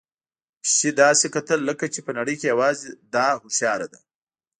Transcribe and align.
پيشو 0.63 0.89
داسې 1.03 1.25
کتل 1.35 1.59
لکه 1.69 1.85
چې 1.93 1.99
په 2.05 2.11
نړۍ 2.17 2.35
کې 2.39 2.51
یوازې 2.53 2.89
ده 3.13 3.25
هوښیار 3.41 3.81
ده. 3.91 3.99